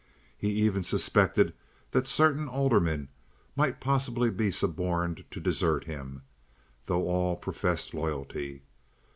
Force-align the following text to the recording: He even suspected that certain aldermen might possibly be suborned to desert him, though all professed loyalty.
He 0.35 0.49
even 0.53 0.81
suspected 0.81 1.53
that 1.91 2.07
certain 2.07 2.47
aldermen 2.47 3.09
might 3.55 3.79
possibly 3.79 4.31
be 4.31 4.49
suborned 4.49 5.25
to 5.29 5.39
desert 5.39 5.83
him, 5.83 6.23
though 6.87 7.05
all 7.05 7.35
professed 7.35 7.93
loyalty. 7.93 8.63